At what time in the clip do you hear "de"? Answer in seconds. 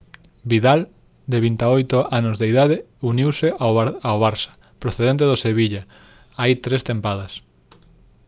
1.31-1.37, 2.39-2.45